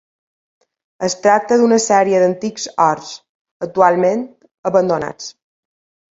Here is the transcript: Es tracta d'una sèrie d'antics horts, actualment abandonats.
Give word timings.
Es 1.07 1.15
tracta 1.25 1.57
d'una 1.63 1.77
sèrie 1.83 2.21
d'antics 2.23 2.65
horts, 2.87 3.13
actualment 3.69 4.27
abandonats. 4.73 5.31